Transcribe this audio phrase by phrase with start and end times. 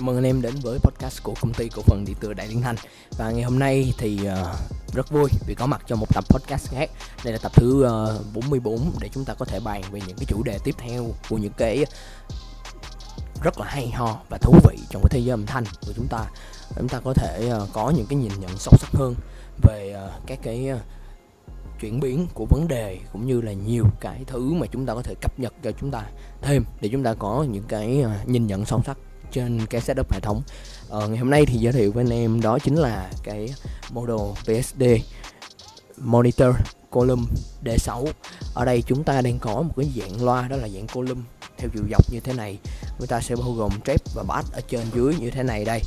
[0.00, 2.48] Chào mừng anh em đến với podcast của công ty cổ phần điện tử Đại
[2.48, 2.76] Liên Thanh
[3.18, 6.70] Và ngày hôm nay thì uh, rất vui vì có mặt cho một tập podcast
[6.70, 6.90] khác.
[7.24, 10.16] Đây là tập thứ ờ, uh, 44 để chúng ta có thể bàn về những
[10.16, 11.84] cái chủ đề tiếp theo của những cái
[13.42, 16.06] rất là hay ho và thú vị trong cái thế giới âm thanh của chúng
[16.10, 16.24] ta.
[16.76, 19.14] Chúng ta có thể uh, có những cái nhìn nhận sâu sắc hơn
[19.62, 20.80] về uh, các cái uh,
[21.80, 25.02] chuyển biến của vấn đề cũng như là nhiều cái thứ mà chúng ta có
[25.02, 26.02] thể cập nhật cho chúng ta
[26.42, 28.98] thêm để chúng ta có những cái uh, nhìn nhận sâu sắc
[29.32, 30.42] trên cái setup hệ thống.
[30.88, 33.54] Ờ, ngày hôm nay thì giới thiệu với anh em đó chính là cái
[33.90, 34.84] model PSD
[35.96, 36.54] monitor
[36.90, 37.26] column
[37.64, 38.06] D6
[38.54, 41.22] ở đây chúng ta đang có một cái dạng loa đó là dạng column
[41.58, 42.58] theo chiều dọc như thế này.
[42.98, 45.82] Chúng ta sẽ bao gồm trep và bass ở trên dưới như thế này đây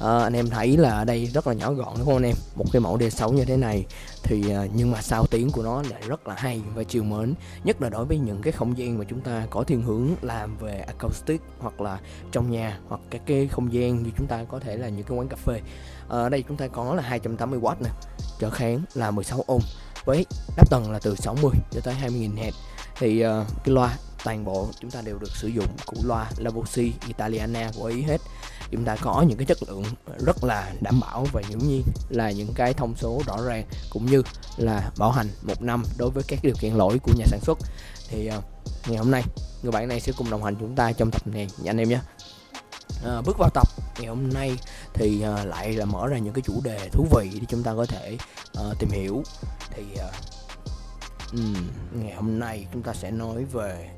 [0.00, 2.36] à, anh em thấy là ở đây rất là nhỏ gọn đúng không anh em?
[2.54, 3.86] Một cái mẫu D6 như thế này
[4.22, 7.34] thì ờ, nhưng mà sao tiếng của nó lại rất là hay và chiều mến
[7.64, 10.56] nhất là đối với những cái không gian mà chúng ta có thiên hướng làm
[10.58, 11.98] về acoustic hoặc là
[12.32, 15.18] trong nhà hoặc các cái không gian như chúng ta có thể là những cái
[15.18, 15.60] quán cà phê.
[16.08, 17.90] À, ở đây chúng ta có là 280W nè
[18.38, 19.62] trở kháng là 16 ohm
[20.04, 22.52] với đáp tầng là từ 60 cho tới 20.000 Hz
[22.98, 26.92] thì uh, cái loa toàn bộ chúng ta đều được sử dụng củ loa Lavosi
[27.06, 28.20] Italiana của Ý hết.
[28.70, 29.84] Chúng ta có những cái chất lượng
[30.26, 34.06] rất là đảm bảo và hiển nhiên là những cái thông số rõ ràng cũng
[34.06, 34.22] như
[34.56, 37.58] là bảo hành một năm đối với các điều kiện lỗi của nhà sản xuất.
[38.08, 38.44] Thì uh,
[38.88, 39.22] ngày hôm nay
[39.62, 41.48] người bạn này sẽ cùng đồng hành chúng ta trong tập này.
[41.58, 42.00] Nha anh em nhé.
[43.04, 44.56] À, bước vào tập ngày hôm nay
[44.94, 47.74] thì à, lại là mở ra những cái chủ đề thú vị để chúng ta
[47.74, 48.18] có thể
[48.54, 49.22] à, tìm hiểu.
[49.70, 50.08] Thì à,
[51.32, 51.54] um,
[51.92, 53.90] ngày hôm nay chúng ta sẽ nói về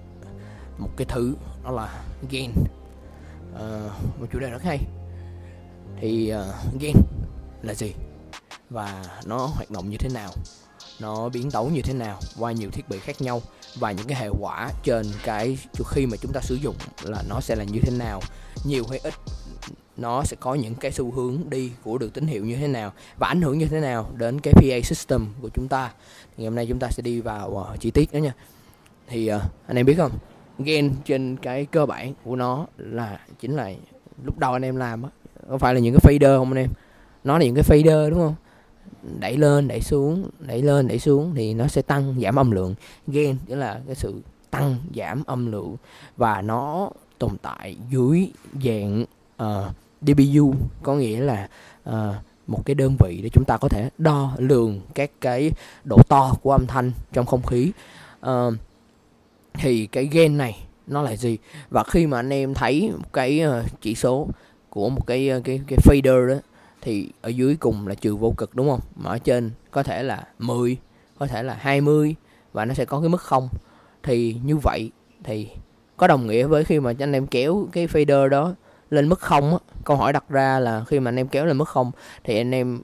[0.79, 1.35] một cái thứ
[1.65, 2.65] đó là gen à,
[3.55, 3.91] ờ,
[4.21, 4.79] một chủ đề rất hay.
[6.01, 6.97] Thì ờ, uh, gen
[7.63, 7.93] là gì?
[8.71, 10.31] Và nó hoạt động như thế nào?
[11.01, 12.21] Nó biến tấu như thế nào?
[12.39, 13.43] Qua nhiều thiết bị khác nhau.
[13.75, 17.41] Và những cái hệ quả trên cái khi mà chúng ta sử dụng là nó
[17.41, 18.21] sẽ là như thế nào?
[18.65, 19.15] Nhiều hay ít
[19.97, 22.93] nó sẽ có những cái xu hướng đi của được tín hiệu như thế nào?
[23.19, 25.93] Và ảnh hưởng như thế nào đến cái PA system của chúng ta?
[26.23, 28.33] Thì ngày hôm nay chúng ta sẽ đi vào uh, chi tiết đó nha.
[29.09, 30.13] Thì uh, anh em biết không?
[30.59, 33.71] Gain trên cái cơ bản của nó là chính là
[34.25, 35.09] lúc đầu anh em làm á
[35.49, 36.71] có phải là những cái fader không anh em?
[37.25, 38.35] Nó là những cái fader đúng không?
[39.21, 42.75] Đẩy lên đẩy xuống đẩy lên đẩy xuống thì nó sẽ tăng giảm âm lượng.
[43.07, 45.77] Gain nghĩa là cái sự tăng giảm âm lượng
[46.17, 48.29] và nó tồn tại dưới
[48.65, 49.05] dạng
[49.37, 51.49] ờ, uh, dBu có nghĩa là
[51.91, 51.95] uh,
[52.47, 55.51] một cái đơn vị để chúng ta có thể đo lường các cái
[55.85, 57.73] độ to của âm thanh trong không khí.
[58.27, 58.55] Uh,
[59.59, 61.39] thì cái gen này nó là gì?
[61.71, 64.29] Và khi mà anh em thấy một cái uh, chỉ số
[64.71, 66.35] của một cái uh, cái cái fader đó
[66.83, 68.81] thì ở dưới cùng là trừ vô cực đúng không?
[68.97, 70.77] Mà ở trên có thể là 10
[71.19, 72.15] có thể là 20
[72.53, 73.49] và nó sẽ có cái mức không.
[74.03, 74.91] Thì như vậy
[75.25, 75.49] thì
[75.97, 78.55] có đồng nghĩa với khi mà anh em kéo cái fader đó
[78.91, 81.59] lên mức không á câu hỏi đặt ra là khi mà anh em kéo lên
[81.59, 81.91] mức không
[82.25, 82.81] thì anh em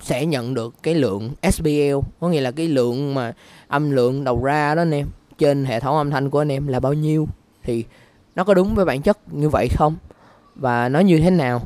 [0.00, 3.32] sẽ nhận được cái lượng SPL có nghĩa là cái lượng mà
[3.68, 5.06] âm lượng đầu ra đó anh em
[5.38, 7.28] trên hệ thống âm thanh của anh em là bao nhiêu
[7.62, 7.84] thì
[8.34, 9.96] nó có đúng với bản chất như vậy không?
[10.54, 11.62] Và nó như thế nào?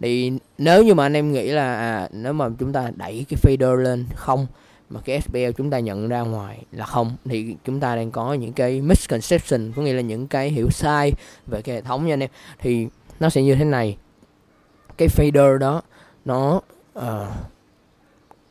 [0.00, 3.38] Thì nếu như mà anh em nghĩ là à, nếu mà chúng ta đẩy cái
[3.42, 4.46] fader lên không
[4.90, 8.34] mà cái SPL chúng ta nhận ra ngoài là không thì chúng ta đang có
[8.34, 11.12] những cái misconception có nghĩa là những cái hiểu sai
[11.46, 12.30] về cái hệ thống nha anh em.
[12.58, 12.88] Thì
[13.20, 13.96] nó sẽ như thế này
[14.96, 15.82] cái fader đó
[16.24, 16.60] nó
[16.98, 17.04] uh,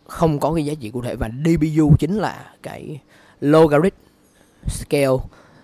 [0.07, 2.99] không có cái giá trị cụ thể và dBu chính là cái
[3.41, 3.94] logarit
[4.67, 5.17] scale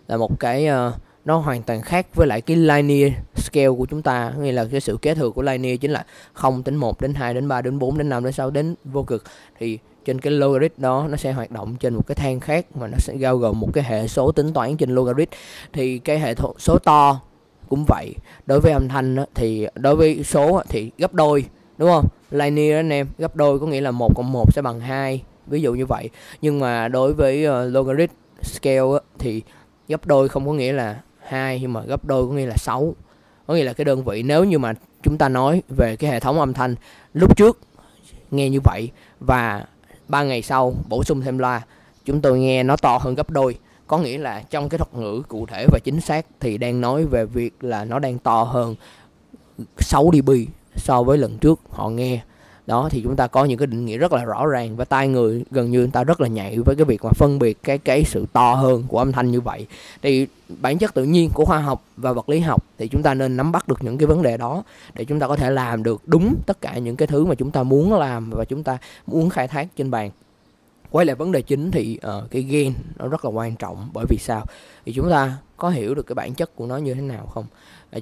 [0.08, 0.94] là một cái uh,
[1.26, 4.34] nó hoàn toàn khác với lại cái linear scale của chúng ta.
[4.40, 7.34] Nghĩa là cái sự kế thừa của linear chính là 0 đến 1 đến 2
[7.34, 9.24] đến 3 đến 4 đến 5 đến 6 đến vô cực.
[9.60, 12.88] Thì trên cái logarit đó nó sẽ hoạt động trên một cái thang khác mà
[12.88, 15.30] nó sẽ bao gồm một cái hệ số tính toán trên logarit.
[15.74, 17.22] Thì cái hệ số to
[17.70, 18.16] cũng vậy.
[18.46, 21.46] Đối với âm thanh đó, thì đối với số thì gấp đôi
[21.78, 22.06] đúng không?
[22.32, 25.62] Linear anh em gấp đôi có nghĩa là một cộng một sẽ bằng hai ví
[25.62, 26.10] dụ như vậy.
[26.42, 28.12] Nhưng mà đối với uh, logarit
[28.44, 29.42] scale á, thì
[29.88, 32.96] gấp đôi không có nghĩa là hai nhưng mà gấp đôi có nghĩa là 6
[33.48, 36.20] có nghĩa là cái đơn vị nếu như mà chúng ta nói về cái hệ
[36.20, 36.76] thống âm thanh
[37.14, 37.60] lúc trước
[38.32, 39.66] nghe như vậy và
[40.08, 41.62] ba ngày sau bổ sung thêm loa
[42.06, 43.58] chúng tôi nghe nó to hơn gấp đôi.
[43.88, 47.06] Có nghĩa là trong cái thuật ngữ cụ thể và chính xác thì đang nói
[47.06, 48.76] về việc là nó đang to hơn
[49.80, 50.32] 6 dB
[50.76, 52.22] so với lần trước họ nghe
[52.68, 55.08] đó thì chúng ta có những cái định nghĩa rất là rõ ràng và tai
[55.08, 57.78] người gần như người ta rất là nhạy với cái việc mà phân biệt cái
[57.78, 59.68] cái sự to hơn của âm thanh như vậy.
[60.02, 60.28] Thì
[60.62, 63.38] bản chất tự nhiên của khoa học và vật lý học thì chúng ta nên
[63.38, 64.64] nắm bắt được những cái vấn đề đó
[64.94, 67.52] để chúng ta có thể làm được đúng tất cả những cái thứ mà chúng
[67.52, 68.78] ta muốn làm và chúng ta
[69.08, 70.12] muốn khai thác trên bàn.
[70.92, 74.06] Quay lại vấn đề chính thì uh, cái gen nó rất là quan trọng bởi
[74.10, 74.46] vì sao?
[74.86, 77.46] Thì chúng ta có hiểu được cái bản chất của nó như thế nào không?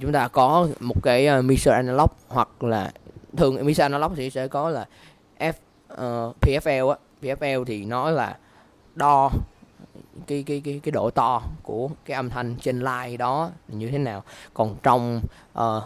[0.02, 2.92] Chúng ta có một cái ờ, uh, mixer analog hoặc là
[3.38, 4.86] thường mixer analog thì sẽ có là
[5.40, 5.54] F
[5.88, 6.98] ờ, uh, PFL á.
[7.22, 8.38] PFL thì nó là
[8.96, 9.32] đo
[10.28, 13.98] cái cái cái cái độ to của cái âm thanh trên line đó như thế
[13.98, 14.24] nào.
[14.54, 15.22] Còn trong
[15.60, 15.84] uh,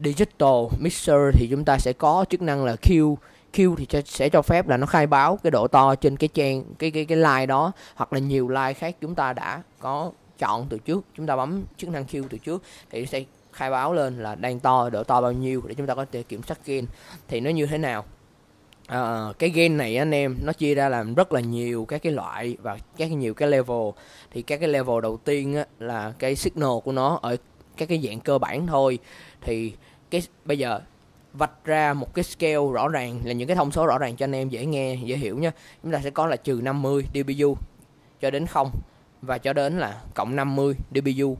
[0.00, 3.16] digital mixer thì chúng ta sẽ có chức năng là Q.
[3.52, 6.64] Q thì sẽ cho phép là nó khai báo cái độ to trên cái trang
[6.78, 10.66] cái cái cái line đó hoặc là nhiều line khác chúng ta đã có chọn
[10.68, 11.04] từ trước.
[11.16, 14.60] Chúng ta bấm chức năng Q từ trước thì sẽ khai báo lên là đang
[14.60, 16.86] to độ to bao nhiêu để chúng ta có thể kiểm soát gain.
[17.28, 18.04] Thì nó như thế nào?
[18.86, 22.12] À, cái gain này anh em nó chia ra làm rất là nhiều các cái
[22.12, 23.88] loại và các cái nhiều cái level.
[24.30, 27.36] Thì các cái level đầu tiên á, là cái signal của nó ở
[27.76, 28.98] các cái dạng cơ bản thôi.
[29.40, 29.72] Thì
[30.10, 30.80] cái bây giờ
[31.32, 34.24] vạch ra một cái scale rõ ràng là những cái thông số rõ ràng cho
[34.24, 35.52] anh em dễ nghe dễ hiểu nha
[35.82, 37.56] chúng ta sẽ có là trừ 50 dBu
[38.20, 38.70] cho đến không
[39.26, 41.36] và cho đến là cộng 50 dBu.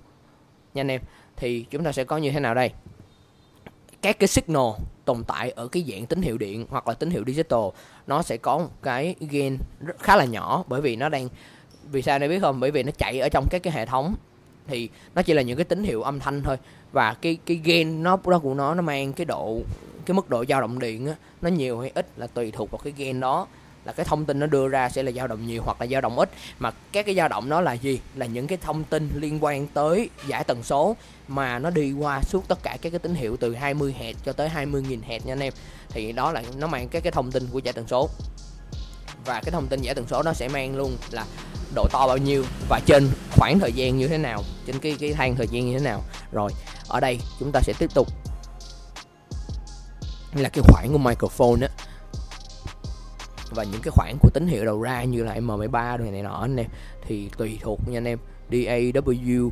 [0.75, 1.00] Nha anh em
[1.36, 2.72] thì chúng ta sẽ có như thế nào đây?
[4.02, 4.66] Các cái signal
[5.04, 7.60] tồn tại ở cái dạng tín hiệu điện hoặc là tín hiệu digital
[8.06, 9.58] nó sẽ có một cái gain
[9.98, 11.28] khá là nhỏ bởi vì nó đang
[11.90, 12.60] vì sao đây biết không?
[12.60, 14.14] Bởi vì nó chạy ở trong các cái hệ thống.
[14.66, 16.56] Thì nó chỉ là những cái tín hiệu âm thanh thôi.
[16.92, 19.60] Và cái cái gain nó đó của nó nó mang cái độ
[20.06, 22.81] cái mức độ dao động điện á, nó nhiều hay ít là tùy thuộc vào
[22.84, 23.46] cái gain đó
[23.84, 26.00] là cái thông tin nó đưa ra sẽ là dao động nhiều hoặc là dao
[26.00, 26.31] động ít.
[26.58, 28.00] Mà các cái dao động đó là gì?
[28.14, 30.96] Là những cái thông tin liên quan tới giải tần số
[31.28, 34.32] mà nó đi qua suốt tất cả các cái tín hiệu từ 20 Hz cho
[34.32, 35.52] tới 20.000 Hz nha anh em.
[35.88, 38.08] Thì đó là nó mang các cái thông tin của giải tần số.
[39.25, 41.25] Và cái thông tin giải tần số nó sẽ mang luôn là
[41.75, 45.12] độ to bao nhiêu và trên khoảng thời gian như thế nào, trên cái cái
[45.12, 46.02] thang thời gian như thế nào.
[46.32, 46.50] Rồi,
[46.88, 48.08] ở đây chúng ta sẽ tiếp tục.
[50.34, 51.69] Là cái khoảng của microphone á
[53.55, 56.41] và những cái khoảng của tín hiệu đầu ra như là M13 rồi này nọ
[56.41, 56.67] anh em,
[57.06, 58.19] thì tùy thuộc nha anh em.
[58.51, 59.51] DAW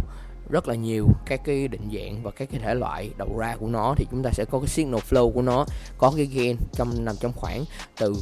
[0.50, 3.68] rất là nhiều các cái định dạng và các cái thể loại đầu ra của
[3.68, 5.66] nó, thì chúng ta sẽ có cái signal flow của nó,
[5.98, 7.64] có cái gain trong, nằm trong khoảng
[7.98, 8.14] từ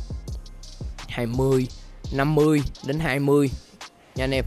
[1.09, 1.67] 20
[2.13, 3.51] 50 đến 20
[4.15, 4.45] nha anh em.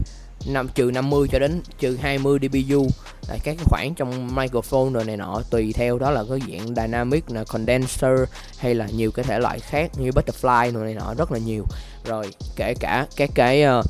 [0.48, 2.86] Nằm, trừ 50 cho đến trừ 20 dBu
[3.28, 6.74] là các cái khoảng trong microphone rồi này nọ tùy theo đó là cái dạng
[6.74, 8.20] dynamic là condenser
[8.58, 11.64] hay là nhiều cái thể loại khác như butterfly rồi này nọ rất là nhiều.
[12.04, 13.84] Rồi kể cả các cái uh,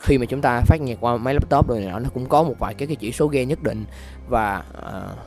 [0.00, 2.42] khi mà chúng ta phát nhạc qua máy laptop rồi này nọ nó cũng có
[2.42, 3.84] một vài cái cái chỉ số gain nhất định.
[4.28, 5.18] Và uh,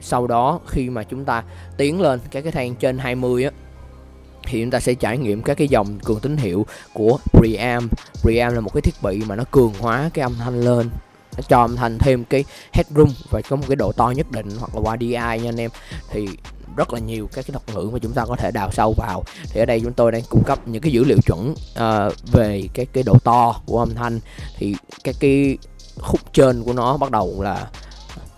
[0.00, 1.42] sau đó khi mà chúng ta
[1.76, 3.50] tiến lên các cái thang trên 20 á
[4.46, 7.92] thì chúng ta sẽ trải nghiệm các cái dòng cường tín hiệu của preamp.
[8.22, 10.90] Preamp là một cái thiết bị mà nó cường hóa cái âm thanh lên
[11.36, 14.48] nó cho âm thanh thêm cái headroom và có một cái độ to nhất định
[14.58, 15.70] hoặc là qua DI nha anh em.
[16.10, 16.28] Thì
[16.76, 19.24] rất là nhiều các cái thuật ngữ mà chúng ta có thể đào sâu vào.
[19.44, 22.68] Thì ở đây chúng tôi đang cung cấp những cái dữ liệu chuẩn uh, về
[22.74, 24.20] cái cái độ to của âm thanh.
[24.56, 25.58] Thì các cái
[25.98, 27.66] khúc trên của nó bắt đầu là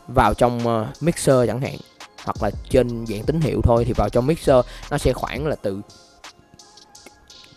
[0.09, 1.77] vào trong uh, mixer chẳng hạn
[2.25, 4.57] hoặc là trên dạng tín hiệu thôi thì vào trong mixer
[4.91, 5.83] nó sẽ khoảng là từ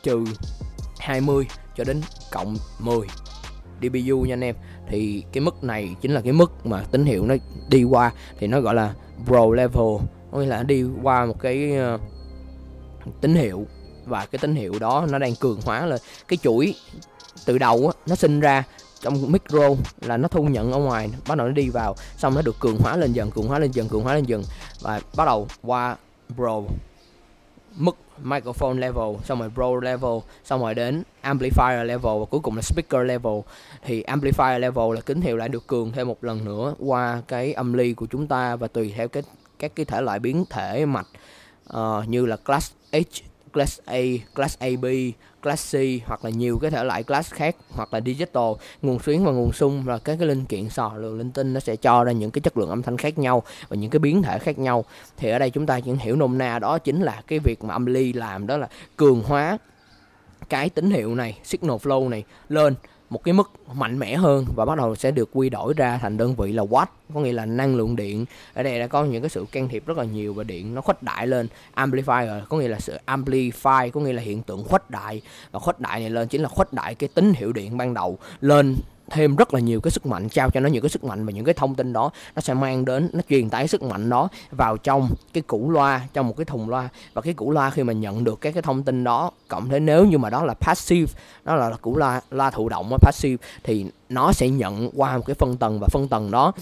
[0.03, 0.25] trừ
[1.00, 1.47] 20
[1.77, 2.01] cho đến
[2.31, 3.07] cộng 10
[3.81, 4.56] dBu nha anh em
[4.89, 7.36] thì cái mức này chính là cái mức mà tín hiệu nó
[7.69, 8.94] đi qua thì nó gọi là
[9.25, 9.97] pro level
[10.31, 11.97] có nghĩa là đi qua một cái ờ,
[13.21, 13.65] tín hiệu.
[14.06, 16.75] Và cái tín hiệu đó nó đang cường hóa lên cái chuỗi
[17.45, 18.63] từ đầu á, nó sinh ra
[19.02, 19.69] trong micro
[20.02, 22.78] là nó thu nhận ở ngoài bắt đầu nó đi vào xong nó được cường
[22.78, 24.44] hóa lên dần cường hóa lên dần cường hóa lên dần.
[24.81, 25.95] Và bắt đầu qua
[26.35, 26.61] pro
[27.75, 32.56] mức microphone level xong rồi pro level xong rồi đến amplifier level và cuối cùng
[32.56, 33.40] là speaker level.
[33.83, 37.54] Thì amplifier level là tín hiệu lại được cường thêm một lần nữa qua cái
[37.54, 39.23] âm ly của chúng ta và tùy theo cái
[39.59, 41.07] các cái thể loại biến thể mạch
[41.78, 42.97] uh, như là class H
[43.53, 44.01] class A,
[44.35, 44.85] class AB,
[45.44, 48.51] class C hoặc là nhiều cái thể loại class khác hoặc là digital.
[48.81, 51.59] Nguồn xuyến và nguồn sung và các cái linh kiện sò lượng linh tinh nó
[51.59, 54.21] sẽ cho ra những cái chất lượng âm thanh khác nhau và những cái biến
[54.21, 54.85] thể khác nhau.
[55.18, 57.73] Thì ở đây chúng ta chỉ hiểu nôm na đó chính là cái việc mà
[57.73, 59.57] âm ly làm đó là cường hóa
[60.49, 62.75] cái tín hiệu này signal flow này lên
[63.09, 66.18] một cái mức mạnh mẽ hơn và bắt đầu sẽ được quy đổi ra thành
[66.18, 68.25] đơn vị là watt, có nghĩa là năng lượng điện.
[68.54, 70.81] Ở đây đã có những cái sự can thiệp rất là nhiều và điện nó
[70.81, 71.47] khuếch đại lên.
[71.75, 75.21] Amplifier, có nghĩa là sự amplify, có nghĩa là hiện tượng khuếch đại.
[75.51, 78.18] Và khuếch đại này lên chính là khuếch đại cái tín hiệu điện ban đầu,
[78.42, 78.75] lên
[79.09, 81.31] thêm rất là nhiều cái sức mạnh, trao cho nó những cái sức mạnh và
[81.31, 84.28] những cái thông tin đó, nó sẽ mang đến, nó truyền tải sức mạnh đó
[84.51, 86.89] vào trong cái củ loa, trong một cái thùng loa.
[87.13, 89.85] Và cái củ loa khi mà nhận được các cái thông tin đó, cộng thêm
[89.85, 91.13] nếu như mà đó là passive,
[91.44, 95.33] đó là củ loa loa thụ động passive, thì nó sẽ nhận qua một cái
[95.33, 96.54] phân tầng và phân tầng đó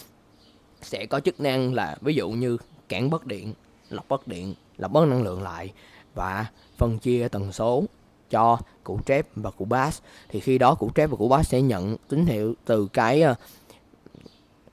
[0.82, 2.58] sẽ có chức năng là ví dụ như
[2.90, 3.54] cản bất điện,
[3.90, 5.74] lọc bất điện, lọc bất năng lượng lại
[6.16, 6.46] và
[6.78, 7.84] phân chia tần số
[8.30, 11.62] cho cụ trép và cụ bass thì khi đó cụ trép và cụ bass sẽ
[11.62, 13.38] nhận tín hiệu từ cái uh,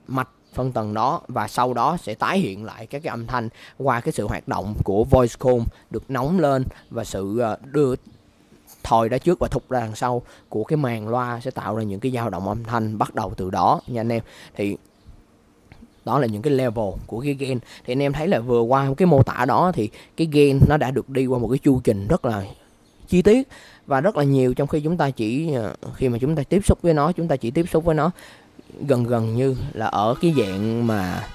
[0.07, 3.49] mạch phân tầng đó và sau đó sẽ tái hiện lại các cái âm thanh
[3.77, 7.95] qua cái sự hoạt động của voice comb được nóng lên và sự uh, đưa
[8.83, 11.83] thòi ra trước và thục ra đằng sau của cái màn loa sẽ tạo ra
[11.83, 13.81] những cái dao động âm thanh bắt đầu từ đó.
[13.87, 14.23] Nha anh em
[14.55, 14.77] thì
[16.05, 18.93] đó là những cái level của cái gain thì anh em thấy là vừa qua
[18.97, 21.81] cái mô tả đó thì cái gain nó đã được đi qua một cái chu
[21.83, 22.43] trình rất là
[23.07, 23.47] chi tiết
[23.85, 26.65] và rất là nhiều trong khi chúng ta chỉ ờ, khi mà chúng ta tiếp
[26.65, 28.11] xúc với nó, chúng ta chỉ tiếp xúc với nó
[28.87, 31.27] gần gần như là ở cái dạng mà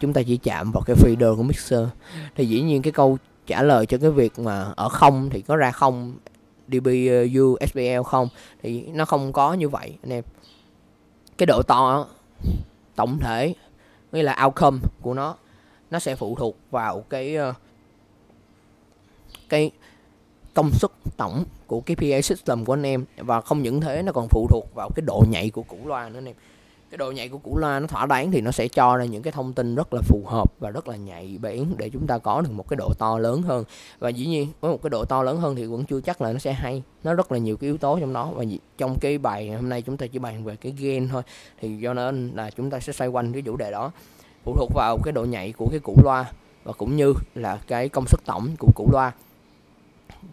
[0.00, 1.88] chúng ta chỉ chạm vào cái feeder của mixer.
[2.34, 5.56] Thì dĩ nhiên cái câu trả lời cho cái việc mà ở không thì có
[5.56, 6.14] ra không
[6.68, 8.28] dBu ờ, sbl không
[8.62, 9.98] thì nó không có như vậy.
[10.02, 10.24] Anh em,
[11.38, 12.06] cái độ to
[12.96, 13.54] tổng thể,
[14.12, 15.36] nghĩa là outcome của nó
[15.90, 17.54] nó sẽ phụ thuộc vào cái ờ,
[19.48, 19.70] cái
[20.54, 24.12] công suất tổng của cái PA system của anh em và không những thế, nó
[24.12, 26.34] còn phụ thuộc vào cái độ nhạy của củ loa nữa anh em.
[26.90, 29.22] Cái độ nhạy của củ loa nó thỏa đáng thì nó sẽ cho ra những
[29.22, 32.18] cái thông tin rất là phù hợp và rất là nhạy bén để chúng ta
[32.18, 33.64] có được một cái độ to lớn hơn.
[33.98, 36.32] Và dĩ nhiên, với một cái độ to lớn hơn thì vẫn chưa chắc là
[36.32, 36.82] nó sẽ hay.
[37.04, 38.44] Nó rất là nhiều cái yếu tố trong đó và
[38.78, 41.22] trong cái bài hôm nay chúng ta chỉ bàn về cái gain thôi.
[41.60, 43.90] Thì do nên là chúng ta sẽ xoay quanh cái chủ đề đó.
[44.44, 46.24] Phụ thuộc vào cái độ nhạy của cái củ loa
[46.64, 49.12] và cũng như là cái công suất tổng của củ loa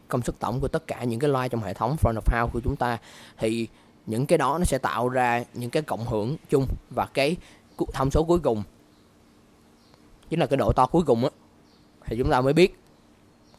[0.07, 2.51] công suất tổng của tất cả những cái loa trong hệ thống front of house
[2.53, 2.97] của chúng ta,
[3.37, 3.67] thì
[4.05, 7.35] những cái đó nó sẽ tạo ra những cái cộng hưởng chung và cái
[7.93, 8.63] thông số cuối cùng.
[10.29, 11.29] Chính là cái độ to cuối cùng á,
[12.05, 12.79] thì chúng ta mới biết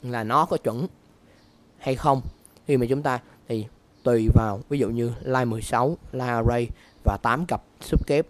[0.03, 0.87] là nó có chuẩn
[1.79, 2.21] hay không.
[2.67, 3.67] Khi mà chúng ta, thì
[4.03, 6.69] tùy vào, ví dụ như line 16 line array
[7.05, 8.27] và 8 cặp sub kép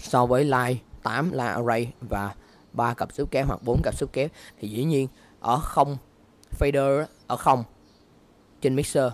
[0.00, 2.34] so với line 8 line array và
[2.72, 5.08] 3 cặp sub kép hoặc 4 cặp sub kép thì dĩ nhiên
[5.40, 5.96] ở không
[6.58, 7.64] fader ở không?
[8.60, 9.12] Trên mixer.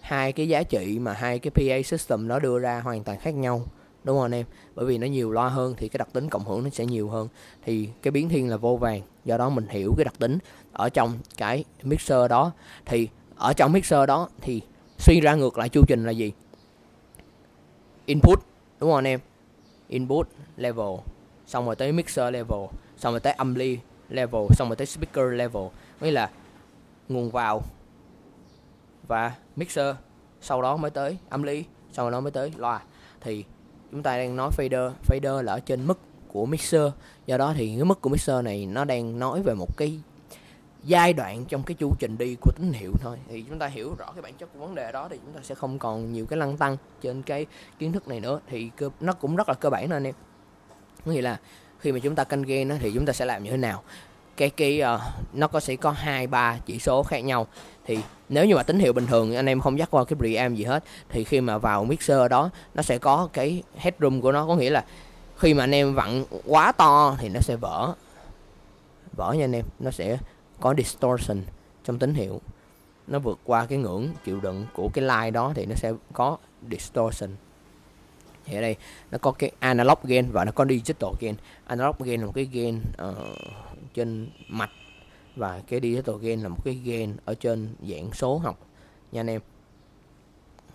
[0.00, 3.30] Hai cái giá trị mà hai cái PA system nó đưa ra hoàn toàn khác
[3.30, 3.62] nhau,
[4.04, 4.46] đúng không anh em?
[4.74, 7.08] Bởi vì nó nhiều loa hơn thì cái đặc tính cộng hưởng nó sẽ nhiều
[7.08, 7.28] hơn.
[7.64, 10.38] Thì cái biến thiên là vô vàng, do đó mình hiểu cái đặc tính
[10.72, 12.52] ở trong cái mixer đó.
[12.84, 14.60] Thì ở trong mixer đó thì
[14.98, 16.32] suy ra ngược lại chu trình là gì?
[18.06, 18.38] Input,
[18.80, 19.20] đúng không anh em?
[19.88, 20.98] Input level,
[21.46, 22.60] xong rồi tới mixer level,
[22.96, 25.64] xong rồi tới âm ly level, xong rồi tới speaker level.
[26.00, 26.30] Nghĩa là
[27.08, 27.62] nguồn vào
[29.08, 29.96] và mixer,
[30.40, 32.82] sau đó mới tới âm ly, sau đó mới tới loa.
[33.20, 33.44] Thì
[33.90, 35.98] chúng ta đang nói fader fader là ở trên mức
[36.28, 36.90] của mixer.
[37.26, 40.00] Do đó thì cái mức của mixer này nó đang nói về một cái
[40.82, 43.18] giai đoạn trong cái chu trình đi của tín hiệu thôi.
[43.28, 45.40] Thì chúng ta hiểu rõ cái bản chất của vấn đề đó thì chúng ta
[45.42, 47.46] sẽ không còn nhiều cái lăng tăng trên cái
[47.78, 48.40] kiến thức này nữa.
[48.46, 48.70] Thì
[49.00, 50.14] nó cũng rất là cơ bản thôi anh em.
[51.04, 51.40] Nghĩa là
[51.86, 53.82] khi mà chúng ta canh gain thì chúng ta sẽ làm như thế nào?
[54.36, 55.00] Cái cái uh,
[55.34, 57.46] nó có sẽ có hai ba chỉ số khác nhau.
[57.84, 60.56] Thì nếu như mà tín hiệu bình thường anh em không dắt qua cái preamp
[60.56, 64.46] gì hết thì khi mà vào mixer đó nó sẽ có cái headroom của nó.
[64.46, 64.84] Có nghĩa là
[65.36, 67.94] khi mà anh em vặn quá to thì nó sẽ vỡ.
[69.16, 70.18] Vỡ nha anh em nó sẽ
[70.60, 71.42] có distortion
[71.84, 72.40] trong tín hiệu.
[73.06, 76.36] Nó vượt qua cái ngưỡng chịu đựng của cái line đó thì nó sẽ có
[76.70, 77.30] distortion
[78.46, 78.76] thì ở đây
[79.10, 81.34] nó có cái analog gain và nó có digital gain.
[81.66, 83.16] Analog gain là một cái gain uh,
[83.94, 84.70] trên mạch
[85.36, 88.58] và cái digital gain là một cái gain ở trên dạng số học.
[89.12, 89.40] Nha anh em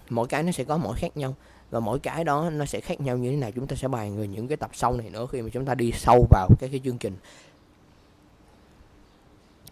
[0.10, 1.36] mỗi cái nó sẽ có mỗi khác nhau
[1.70, 3.52] và mỗi cái đó nó sẽ khác nhau như thế nào.
[3.52, 5.76] Chúng ta sẽ bàn về những cái tập sau này nữa khi mà chúng ta
[5.76, 7.18] đi sâu vào cái cái chương trình.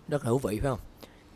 [0.07, 0.79] Rất là thú vị phải không?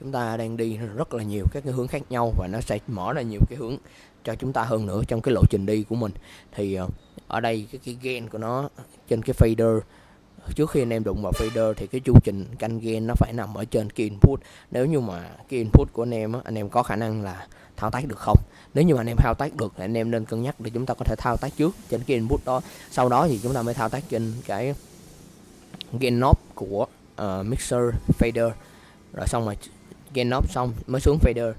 [0.03, 2.79] Chúng ta đang đi rất là nhiều các cái hướng khác nhau và nó sẽ
[2.87, 3.77] mở ra nhiều cái hướng
[4.23, 6.11] cho chúng ta hơn nữa trong cái lộ trình đi của mình.
[6.51, 6.87] Thì ờ,
[7.27, 8.69] ở đây cái cái gain của nó
[9.07, 9.79] trên cái fader
[10.55, 13.33] trước khi anh em đụng vào fader thì cái chu trình canh gain nó phải
[13.33, 14.39] nằm ở trên cái input.
[14.71, 17.47] Nếu như mà cái input của anh em á, anh em có khả năng là
[17.77, 18.37] thao tác được không?
[18.73, 20.71] Nếu như mà anh em thao tác được thì anh em nên cân nhắc để
[20.73, 22.61] chúng ta có thể thao tác trước trên cái input đó.
[22.91, 24.75] Sau đó thì chúng ta mới thao tác trên cái
[25.99, 26.85] gain knob của
[27.21, 27.81] uh, mixer
[28.19, 28.51] fader.
[29.13, 29.55] Rồi xong rồi
[30.13, 31.53] gain knob xong mới xuống fader.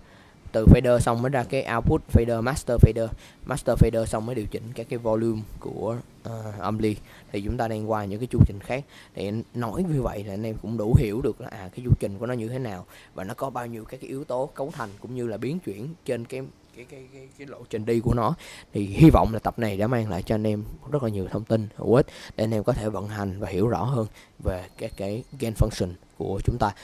[0.53, 3.09] Từ fader xong mới ra cái output fader master fader.
[3.45, 5.97] Master fader xong mới điều chỉnh các cái volume của
[6.29, 6.97] uh, âm ly.
[7.33, 8.85] Thì chúng ta đang qua những cái chu trình khác.
[9.15, 11.91] Thì nói như vậy là anh em cũng đủ hiểu được là à cái chu
[12.01, 12.87] trình của nó như thế nào.
[13.15, 15.59] Và nó có bao nhiêu các cái yếu tố cấu thành cũng như là biến
[15.59, 16.43] chuyển trên cái
[16.77, 18.35] cái cái cái, cái lộ trình đi của nó.
[18.73, 21.29] Thì hy vọng là tập này đã mang lại cho anh em rất là nhiều
[21.31, 22.07] thông tin hữu ích
[22.37, 24.07] để anh em có thể vận hành và hiểu rõ hơn
[24.45, 26.75] về các cái gain function của chúng ta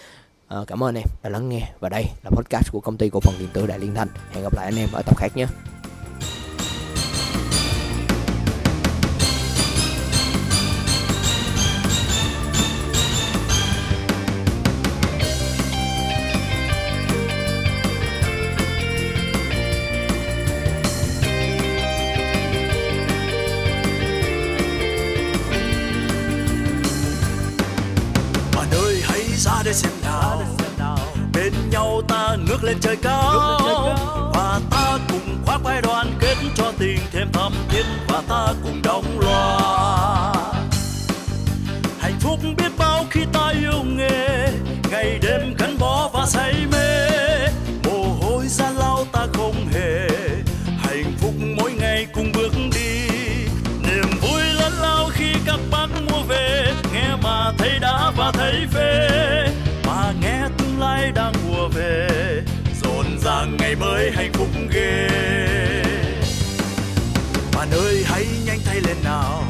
[0.50, 1.69] à, cảm ơn em đã lắng nghe.
[1.80, 4.42] Và đây là podcast của công ty cổ phần điện tử đại liên thanh hẹn
[4.42, 5.47] gặp lại anh em ở tập khác nhé.
[29.41, 30.43] ra đây xem nào.
[31.33, 33.61] Bên nhau ta ngước lên trời cao.
[34.35, 37.85] Và ta cùng khoác vai đoàn kết cho tình thêm thắm thiết.
[38.09, 40.33] Và ta cùng đóng loa,
[42.01, 43.80] hạnh phúc biết bao khi ta yêu
[61.14, 62.09] đang mùa về.
[62.83, 65.09] Rộn ràng ngày mới hạnh phúc ghê.
[67.57, 69.45] Bạn ơi, hãy nhanh tay lên nào.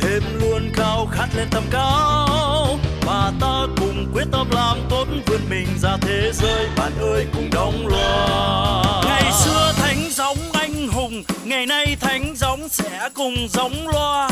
[0.00, 2.78] Thêm luôn khao khát lên tầm cao.
[3.02, 6.68] Và ta cùng quyết tâm làm tốt vươn mình ra thế giới.
[6.76, 9.02] Bạn ơi, cùng đóng loa.
[9.04, 14.30] Ngày xưa thánh giống anh hùng, ngày nay thánh giống sẽ cùng giống loa.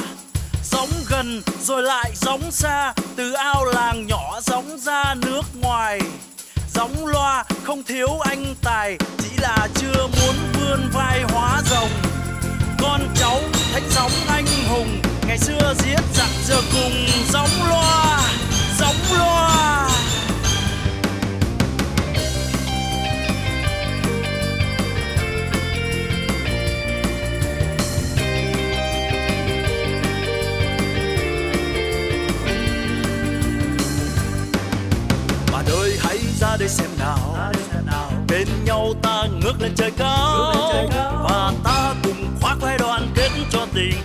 [0.71, 6.01] Giống gần rồi lại giống xa, từ ao làng nhỏ giống ra nước ngoài
[6.77, 10.07] giống loa không thiếu anh tài chỉ là chưa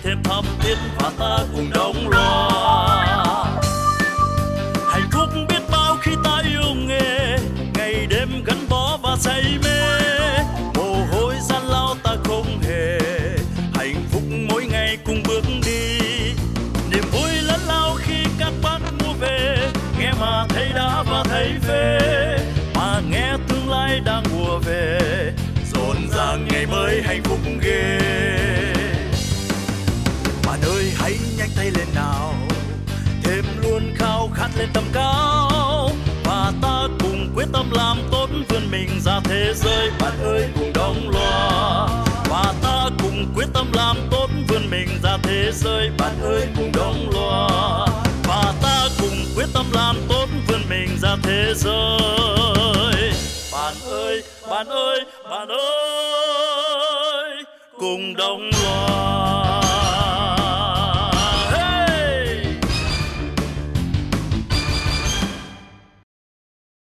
[0.02, 2.51] thêm thắm thiết và ta cùng đóng loa
[39.04, 41.88] ra thế giới, bạn ơi cùng đóng loa.
[42.30, 46.72] Và ta cùng quyết tâm làm tốt vươn mình ra thế giới, bạn ơi cùng
[46.72, 47.86] đóng loa.
[48.24, 53.12] Và ta cùng quyết tâm làm tốt vươn mình ra thế giới.
[53.52, 57.44] Bạn ơi bạn ơi bạn ơi,
[57.78, 58.50] cùng đồng